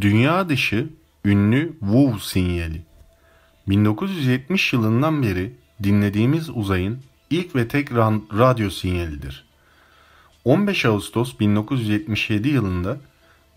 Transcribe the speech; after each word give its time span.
Dünya 0.00 0.48
dışı 0.48 0.88
ünlü 1.24 1.72
WOW 1.80 2.20
sinyali. 2.20 2.82
1970 3.68 4.72
yılından 4.72 5.22
beri 5.22 5.52
dinlediğimiz 5.82 6.50
uzayın 6.50 6.98
ilk 7.30 7.56
ve 7.56 7.68
tek 7.68 7.92
radyo 7.92 8.70
sinyalidir. 8.70 9.44
15 10.44 10.84
Ağustos 10.84 11.40
1977 11.40 12.48
yılında 12.48 12.96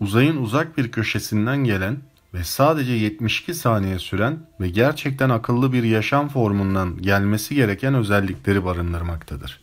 uzayın 0.00 0.36
uzak 0.36 0.78
bir 0.78 0.90
köşesinden 0.92 1.64
gelen 1.64 1.96
ve 2.34 2.44
sadece 2.44 2.92
72 2.92 3.54
saniye 3.54 3.98
süren 3.98 4.38
ve 4.60 4.68
gerçekten 4.68 5.30
akıllı 5.30 5.72
bir 5.72 5.82
yaşam 5.82 6.28
formundan 6.28 7.02
gelmesi 7.02 7.54
gereken 7.54 7.94
özellikleri 7.94 8.64
barındırmaktadır. 8.64 9.60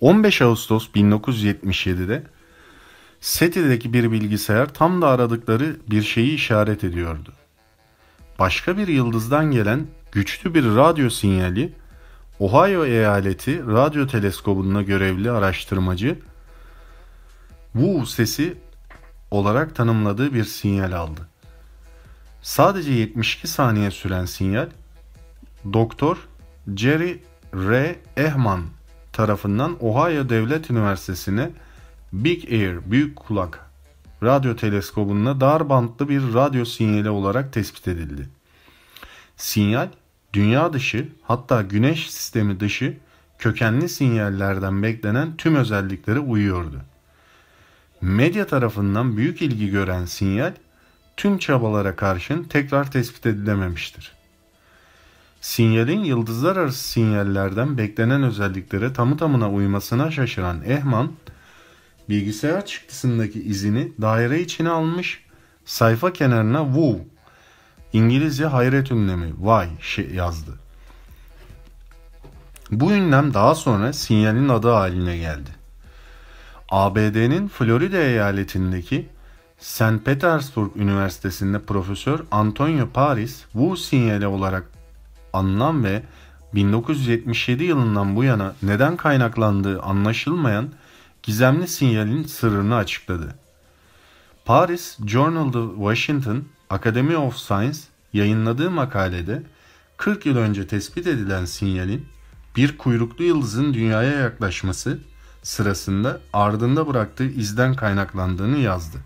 15 0.00 0.42
Ağustos 0.42 0.88
1977'de 0.94 2.22
SETI'deki 3.22 3.92
bir 3.92 4.12
bilgisayar 4.12 4.74
tam 4.74 5.02
da 5.02 5.08
aradıkları 5.08 5.76
bir 5.90 6.02
şeyi 6.02 6.34
işaret 6.34 6.84
ediyordu. 6.84 7.32
Başka 8.38 8.78
bir 8.78 8.88
yıldızdan 8.88 9.50
gelen 9.50 9.86
güçlü 10.12 10.54
bir 10.54 10.64
radyo 10.64 11.10
sinyali 11.10 11.72
Ohio 12.38 12.84
eyaleti 12.84 13.66
radyo 13.66 14.06
teleskobunda 14.06 14.82
görevli 14.82 15.30
araştırmacı 15.30 16.18
Wu 17.72 18.06
sesi 18.06 18.58
olarak 19.30 19.74
tanımladığı 19.74 20.34
bir 20.34 20.44
sinyal 20.44 20.92
aldı. 20.92 21.28
Sadece 22.42 22.92
72 22.92 23.48
saniye 23.48 23.90
süren 23.90 24.24
sinyal 24.24 24.68
Doktor 25.72 26.16
Jerry 26.76 27.22
R. 27.54 27.96
Ehman 28.16 28.62
tarafından 29.12 29.76
Ohio 29.80 30.28
Devlet 30.28 30.70
Üniversitesi'ne 30.70 31.50
Big 32.12 32.52
Air 32.52 32.90
Büyük 32.90 33.16
Kulak 33.16 33.70
radyo 34.22 34.56
teleskobunda 34.56 35.40
dar 35.40 35.68
bantlı 35.68 36.08
bir 36.08 36.34
radyo 36.34 36.64
sinyali 36.64 37.10
olarak 37.10 37.52
tespit 37.52 37.88
edildi. 37.88 38.28
Sinyal 39.36 39.88
dünya 40.32 40.72
dışı 40.72 41.08
hatta 41.22 41.62
güneş 41.62 42.10
sistemi 42.10 42.60
dışı 42.60 42.96
kökenli 43.38 43.88
sinyallerden 43.88 44.82
beklenen 44.82 45.36
tüm 45.36 45.54
özelliklere 45.54 46.18
uyuyordu. 46.18 46.80
Medya 48.00 48.46
tarafından 48.46 49.16
büyük 49.16 49.42
ilgi 49.42 49.70
gören 49.70 50.04
sinyal 50.04 50.52
tüm 51.16 51.38
çabalara 51.38 51.96
karşın 51.96 52.44
tekrar 52.44 52.90
tespit 52.90 53.26
edilememiştir. 53.26 54.12
Sinyalin 55.40 56.04
yıldızlar 56.04 56.56
arası 56.56 56.88
sinyallerden 56.88 57.78
beklenen 57.78 58.22
özelliklere 58.22 58.92
tamı 58.92 59.16
tamına 59.16 59.50
uymasına 59.50 60.10
şaşıran 60.10 60.62
Ehman, 60.64 61.12
bilgisayar 62.08 62.66
çıktısındaki 62.66 63.42
izini 63.42 63.92
daire 64.00 64.40
içine 64.40 64.68
almış, 64.68 65.24
sayfa 65.64 66.12
kenarına 66.12 66.64
WOW, 66.64 67.04
İngilizce 67.92 68.46
hayret 68.46 68.90
ünlemi 68.90 69.32
vay 69.38 69.68
şey 69.80 70.10
yazdı. 70.10 70.58
Bu 72.70 72.92
ünlem 72.92 73.34
daha 73.34 73.54
sonra 73.54 73.92
sinyalin 73.92 74.48
adı 74.48 74.70
haline 74.70 75.16
geldi. 75.16 75.50
ABD'nin 76.68 77.48
Florida 77.48 77.96
eyaletindeki 77.96 79.08
St. 79.58 80.04
Petersburg 80.04 80.76
Üniversitesi'nde 80.76 81.58
Profesör 81.58 82.20
Antonio 82.30 82.88
Paris, 82.88 83.42
WOW 83.52 83.76
sinyali 83.76 84.26
olarak 84.26 84.64
anılan 85.32 85.84
ve 85.84 86.02
1977 86.54 87.64
yılından 87.64 88.16
bu 88.16 88.24
yana 88.24 88.54
neden 88.62 88.96
kaynaklandığı 88.96 89.82
anlaşılmayan 89.82 90.68
gizemli 91.22 91.68
sinyalin 91.68 92.22
sırrını 92.22 92.76
açıkladı. 92.76 93.34
Paris 94.44 94.98
Journal 95.06 95.54
of 95.54 95.76
Washington 95.76 96.44
Academy 96.70 97.16
of 97.16 97.36
Science 97.36 97.78
yayınladığı 98.12 98.70
makalede 98.70 99.42
40 99.96 100.26
yıl 100.26 100.36
önce 100.36 100.66
tespit 100.66 101.06
edilen 101.06 101.44
sinyalin 101.44 102.06
bir 102.56 102.78
kuyruklu 102.78 103.24
yıldızın 103.24 103.74
dünyaya 103.74 104.12
yaklaşması 104.12 104.98
sırasında 105.42 106.20
ardında 106.32 106.88
bıraktığı 106.88 107.24
izden 107.24 107.74
kaynaklandığını 107.74 108.58
yazdı. 108.58 108.98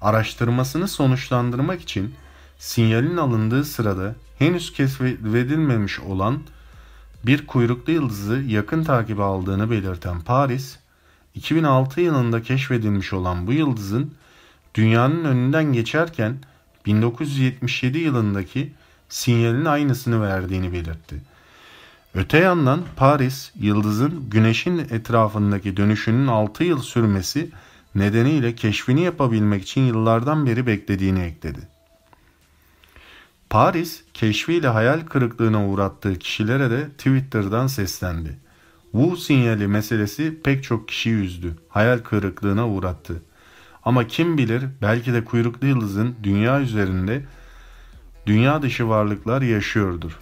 Araştırmasını 0.00 0.88
sonuçlandırmak 0.88 1.80
için 1.80 2.14
sinyalin 2.58 3.16
alındığı 3.16 3.64
sırada 3.64 4.14
henüz 4.38 4.72
keşfedilmemiş 4.72 6.00
olan 6.00 6.42
bir 7.26 7.46
kuyruklu 7.46 7.92
yıldızı 7.92 8.34
yakın 8.46 8.84
takibe 8.84 9.22
aldığını 9.22 9.70
belirten 9.70 10.20
Paris, 10.20 10.78
2006 11.34 12.00
yılında 12.00 12.42
keşfedilmiş 12.42 13.12
olan 13.12 13.46
bu 13.46 13.52
yıldızın 13.52 14.14
dünyanın 14.74 15.24
önünden 15.24 15.72
geçerken 15.72 16.36
1977 16.86 17.98
yılındaki 17.98 18.72
sinyalin 19.08 19.64
aynısını 19.64 20.22
verdiğini 20.22 20.72
belirtti. 20.72 21.16
Öte 22.14 22.38
yandan 22.38 22.80
Paris, 22.96 23.52
yıldızın 23.60 24.30
güneşin 24.30 24.78
etrafındaki 24.78 25.76
dönüşünün 25.76 26.26
6 26.26 26.64
yıl 26.64 26.82
sürmesi 26.82 27.50
nedeniyle 27.94 28.54
keşfini 28.54 29.02
yapabilmek 29.02 29.62
için 29.62 29.80
yıllardan 29.80 30.46
beri 30.46 30.66
beklediğini 30.66 31.20
ekledi. 31.20 31.71
Paris, 33.52 34.02
keşfiyle 34.14 34.68
hayal 34.68 35.00
kırıklığına 35.00 35.66
uğrattığı 35.66 36.18
kişilere 36.18 36.70
de 36.70 36.88
Twitter'dan 36.88 37.66
seslendi. 37.66 38.38
Wu 38.92 39.16
sinyali 39.16 39.66
meselesi 39.66 40.40
pek 40.44 40.64
çok 40.64 40.88
kişiyi 40.88 41.14
üzdü, 41.14 41.56
hayal 41.68 41.98
kırıklığına 41.98 42.68
uğrattı. 42.68 43.22
Ama 43.84 44.06
kim 44.06 44.38
bilir 44.38 44.64
belki 44.82 45.12
de 45.12 45.24
kuyruklu 45.24 45.66
yıldızın 45.66 46.14
dünya 46.22 46.60
üzerinde 46.60 47.24
dünya 48.26 48.62
dışı 48.62 48.88
varlıklar 48.88 49.42
yaşıyordur. 49.42 50.18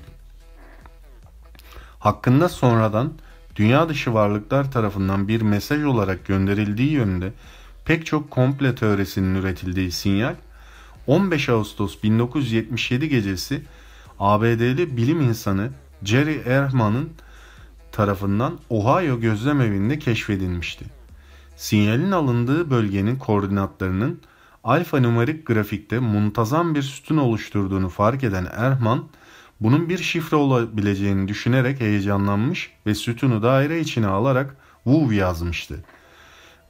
Hakkında 1.99 2.49
sonradan 2.49 3.13
dünya 3.57 3.89
dışı 3.89 4.15
varlıklar 4.15 4.73
tarafından 4.73 5.29
bir 5.29 5.43
mesaj 5.43 5.85
olarak 5.85 6.27
gönderildiği 6.27 6.91
yönünde 6.91 7.33
pek 7.85 8.07
çok 8.07 8.31
komple 8.31 8.75
teorisinin 8.75 9.35
üretildiği 9.35 9.91
sinyal 9.91 10.35
15 11.07 11.49
Ağustos 11.49 12.03
1977 12.03 13.09
gecesi 13.09 13.63
ABD'li 14.19 14.97
bilim 14.97 15.21
insanı 15.21 15.71
Jerry 16.05 16.35
Ehrman'ın 16.47 17.11
tarafından 17.93 18.59
Ohio 18.71 19.21
gözlem 19.21 19.61
evinde 19.61 19.99
keşfedilmişti. 19.99 20.85
Sinyalin 21.57 22.11
alındığı 22.11 22.71
bölgenin 22.71 23.17
koordinatlarının 23.17 24.21
alfa 24.65 25.01
numerik 25.01 25.47
grafikte 25.47 25.99
muntazam 25.99 26.75
bir 26.75 26.83
sütun 26.83 27.17
oluşturduğunu 27.17 27.89
fark 27.89 28.25
eden 28.25 28.47
Erman, 28.53 29.05
bunun 29.61 29.89
bir 29.89 29.99
şifre 29.99 30.37
olabileceğini 30.37 31.29
düşünerek 31.29 31.81
heyecanlanmış 31.81 32.71
ve 32.87 32.95
sütunu 32.95 33.43
daire 33.43 33.81
içine 33.81 34.07
alarak 34.07 34.57
WUV 34.85 35.13
yazmıştı. 35.13 35.85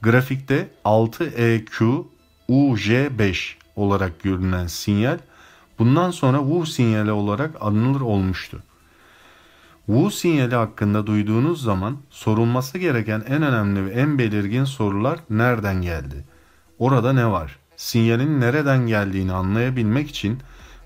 Grafikte 0.02 0.68
6EQ 0.84 2.04
UJ5 2.48 3.54
olarak 3.80 4.22
görünen 4.22 4.66
sinyal 4.66 5.18
bundan 5.78 6.10
sonra 6.10 6.38
WUV 6.38 6.64
sinyali 6.64 7.12
olarak 7.12 7.50
anılır 7.60 8.00
olmuştu. 8.00 8.62
Wu 9.86 10.10
sinyali 10.10 10.54
hakkında 10.54 11.06
duyduğunuz 11.06 11.62
zaman 11.62 11.96
sorulması 12.10 12.78
gereken 12.78 13.22
en 13.28 13.42
önemli 13.42 13.86
ve 13.86 13.90
en 13.90 14.18
belirgin 14.18 14.64
sorular 14.64 15.18
nereden 15.30 15.82
geldi? 15.82 16.24
Orada 16.78 17.12
ne 17.12 17.30
var? 17.30 17.58
Sinyalin 17.76 18.40
nereden 18.40 18.86
geldiğini 18.86 19.32
anlayabilmek 19.32 20.10
için 20.10 20.38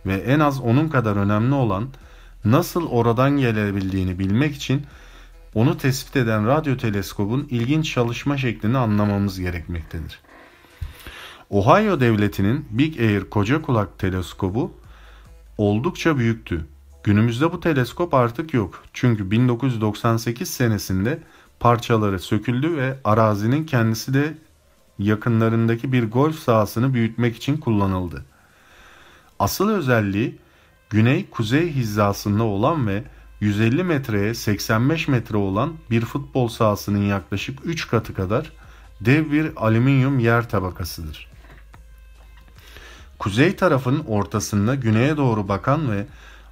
ve 0.07 0.15
en 0.15 0.41
az 0.41 0.61
onun 0.61 0.89
kadar 0.89 1.17
önemli 1.17 1.55
olan 1.55 1.89
nasıl 2.45 2.87
oradan 2.87 3.31
gelebildiğini 3.31 4.19
bilmek 4.19 4.57
için 4.57 4.87
onu 5.55 5.79
tespit 5.79 6.17
eden 6.17 6.47
radyo 6.47 6.77
teleskobun 6.77 7.47
ilginç 7.51 7.93
çalışma 7.93 8.37
şeklini 8.37 8.79
anlamamız 8.79 9.41
gerekmektedir. 9.41 10.21
Ohio 11.51 12.01
devletinin 12.01 12.67
Big 12.71 13.01
Air 13.01 13.31
koca 13.31 13.63
kulak 13.63 13.99
teleskobu 13.99 14.73
oldukça 15.59 16.19
büyüktü 16.19 16.67
Günümüzde 17.05 17.53
bu 17.53 17.61
teleskop 17.61 18.15
artık 18.15 18.55
yok. 18.55 18.83
Çünkü 18.93 19.31
1998 19.31 20.51
senesinde 20.51 21.23
parçaları 21.61 22.19
söküldü 22.19 22.77
ve 22.77 22.97
arazinin 23.05 23.65
kendisi 23.65 24.15
de 24.15 24.39
yakınlarındaki 24.99 25.93
bir 25.93 26.11
golf 26.11 26.39
sahasını 26.39 26.95
büyütmek 26.95 27.37
için 27.37 27.57
kullanıldı. 27.57 28.25
Asıl 29.39 29.71
özelliği 29.71 30.39
güney-kuzey 30.91 31.69
hizasında 31.73 32.43
olan 32.43 32.87
ve 32.87 33.05
150 33.41 33.85
metreye 33.85 34.35
85 34.35 35.09
metre 35.09 35.37
olan 35.37 35.73
bir 35.91 36.01
futbol 36.01 36.49
sahasının 36.49 37.03
yaklaşık 37.03 37.59
3 37.65 37.89
katı 37.89 38.15
kadar 38.15 38.53
dev 39.01 39.33
bir 39.33 39.53
alüminyum 39.57 40.19
yer 40.19 40.49
tabakasıdır. 40.49 41.34
Kuzey 43.19 43.57
tarafın 43.57 44.05
ortasında 44.09 44.75
güneye 44.75 45.17
doğru 45.17 45.49
bakan 45.49 45.91
ve 45.91 46.07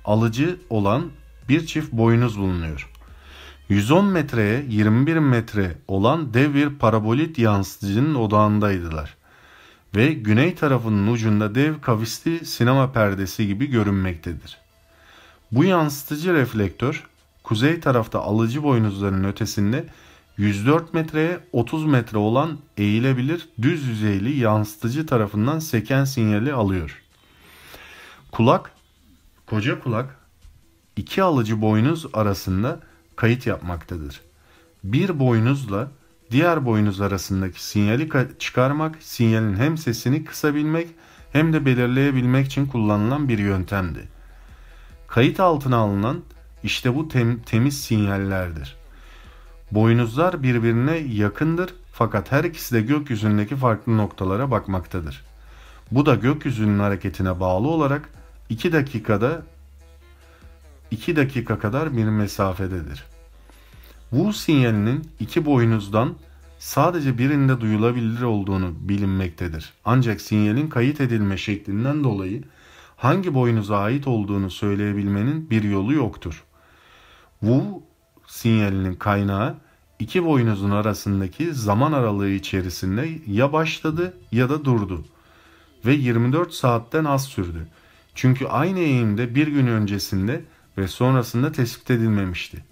alıcı 0.04 0.56
olan 0.70 1.10
bir 1.48 1.66
çift 1.66 1.92
boynuz 1.92 2.38
bulunuyor. 2.38 2.88
110 3.68 4.04
metreye 4.04 4.64
21 4.68 5.16
metre 5.16 5.76
olan 5.88 6.34
dev 6.34 6.54
bir 6.54 6.68
parabolit 6.78 7.38
yansıtıcının 7.38 8.14
odağındaydılar. 8.14 9.16
ve 9.96 10.12
güney 10.12 10.54
tarafının 10.54 11.12
ucunda 11.12 11.54
dev 11.54 11.80
kavisli 11.80 12.46
sinema 12.46 12.92
perdesi 12.92 13.46
gibi 13.46 13.66
görünmektedir. 13.66 14.58
Bu 15.52 15.64
yansıtıcı 15.64 16.34
reflektör 16.34 17.06
kuzey 17.42 17.80
tarafta 17.80 18.20
alıcı 18.20 18.62
boynuzların 18.62 19.24
ötesinde 19.24 19.84
104 20.42 20.94
metreye 20.94 21.40
30 21.52 21.84
metre 21.84 22.18
olan 22.18 22.58
eğilebilir 22.76 23.48
düz 23.62 23.88
yüzeyli 23.88 24.38
yansıtıcı 24.38 25.06
tarafından 25.06 25.58
seken 25.58 26.04
sinyali 26.04 26.52
alıyor. 26.52 27.02
Kulak, 28.32 28.72
koca 29.46 29.80
kulak 29.80 30.16
iki 30.96 31.22
alıcı 31.22 31.60
boynuz 31.60 32.06
arasında 32.12 32.80
kayıt 33.16 33.46
yapmaktadır. 33.46 34.20
Bir 34.84 35.18
boynuzla 35.18 35.90
diğer 36.30 36.66
boynuz 36.66 37.00
arasındaki 37.00 37.64
sinyali 37.64 38.08
çıkarmak, 38.38 38.96
sinyalin 39.00 39.56
hem 39.56 39.78
sesini 39.78 40.24
kısabilmek 40.24 40.88
hem 41.32 41.52
de 41.52 41.66
belirleyebilmek 41.66 42.46
için 42.46 42.66
kullanılan 42.66 43.28
bir 43.28 43.38
yöntemdi. 43.38 44.08
Kayıt 45.08 45.40
altına 45.40 45.76
alınan 45.76 46.20
işte 46.62 46.94
bu 46.94 47.08
tem 47.08 47.42
temiz 47.42 47.80
sinyallerdir. 47.80 48.81
Boynuzlar 49.72 50.42
birbirine 50.42 50.96
yakındır 50.96 51.74
fakat 51.92 52.32
her 52.32 52.44
ikisi 52.44 52.74
de 52.74 52.80
gökyüzündeki 52.80 53.56
farklı 53.56 53.96
noktalara 53.96 54.50
bakmaktadır. 54.50 55.24
Bu 55.90 56.06
da 56.06 56.14
gökyüzünün 56.14 56.78
hareketine 56.78 57.40
bağlı 57.40 57.68
olarak 57.68 58.08
2 58.48 58.72
dakikada 58.72 59.42
2 60.90 61.16
dakika 61.16 61.58
kadar 61.58 61.96
bir 61.96 62.04
mesafededir. 62.04 63.04
Wu 64.10 64.32
sinyalinin 64.32 65.08
iki 65.20 65.46
boynuzdan 65.46 66.14
sadece 66.58 67.18
birinde 67.18 67.60
duyulabilir 67.60 68.22
olduğunu 68.22 68.74
bilinmektedir. 68.80 69.72
Ancak 69.84 70.20
sinyalin 70.20 70.68
kayıt 70.68 71.00
edilme 71.00 71.36
şeklinden 71.36 72.04
dolayı 72.04 72.42
hangi 72.96 73.34
boynuza 73.34 73.78
ait 73.78 74.06
olduğunu 74.06 74.50
söyleyebilmenin 74.50 75.50
bir 75.50 75.62
yolu 75.62 75.92
yoktur. 75.92 76.44
Wu 77.40 77.82
sinyalinin 78.26 78.94
kaynağı 78.94 79.61
iki 80.02 80.24
boynuzun 80.24 80.70
arasındaki 80.70 81.54
zaman 81.54 81.92
aralığı 81.92 82.28
içerisinde 82.28 83.08
ya 83.26 83.52
başladı 83.52 84.14
ya 84.32 84.50
da 84.50 84.64
durdu 84.64 85.04
ve 85.86 85.92
24 85.92 86.54
saatten 86.54 87.04
az 87.04 87.24
sürdü. 87.24 87.66
Çünkü 88.14 88.46
aynı 88.46 88.78
eğimde 88.78 89.34
bir 89.34 89.46
gün 89.46 89.66
öncesinde 89.66 90.44
ve 90.78 90.88
sonrasında 90.88 91.52
tespit 91.52 91.90
edilmemişti. 91.90 92.64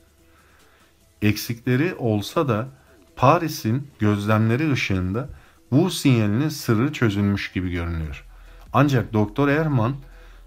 Eksikleri 1.22 1.94
olsa 1.94 2.48
da 2.48 2.68
Paris'in 3.16 3.88
gözlemleri 3.98 4.72
ışığında 4.72 5.28
bu 5.70 5.90
sinyalinin 5.90 6.48
sırrı 6.48 6.92
çözülmüş 6.92 7.52
gibi 7.52 7.70
görünüyor. 7.70 8.24
Ancak 8.72 9.12
Doktor 9.12 9.48
Erman 9.48 9.94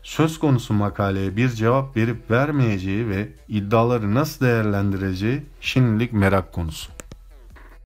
söz 0.03 0.39
konusu 0.39 0.73
makaleye 0.73 1.38
bir 1.38 1.50
cevap 1.50 1.97
verip 1.97 2.31
vermeyeceği 2.31 3.09
ve 3.09 3.29
iddiaları 3.47 4.15
nasıl 4.15 4.45
değerlendireceği 4.45 5.44
şimdilik 5.61 6.13
merak 6.13 6.53
konusu. 6.53 6.92